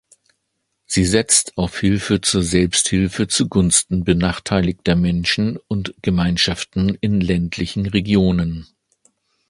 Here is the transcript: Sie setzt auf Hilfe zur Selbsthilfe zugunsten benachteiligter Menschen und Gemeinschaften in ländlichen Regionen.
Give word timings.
Sie 0.87 1.05
setzt 1.05 1.55
auf 1.59 1.79
Hilfe 1.79 2.21
zur 2.21 2.41
Selbsthilfe 2.41 3.27
zugunsten 3.27 4.03
benachteiligter 4.03 4.95
Menschen 4.95 5.57
und 5.67 5.93
Gemeinschaften 6.01 6.97
in 7.01 7.21
ländlichen 7.21 7.85
Regionen. 7.85 8.65